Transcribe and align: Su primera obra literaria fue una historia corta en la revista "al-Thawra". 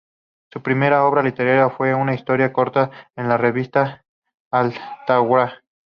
Su 0.51 0.63
primera 0.63 1.05
obra 1.05 1.21
literaria 1.21 1.69
fue 1.69 1.93
una 1.93 2.15
historia 2.15 2.51
corta 2.51 2.89
en 3.15 3.29
la 3.29 3.37
revista 3.37 4.03
"al-Thawra". 4.51 5.61